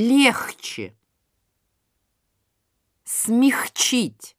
[0.00, 0.94] легче,
[3.04, 4.36] смягчить.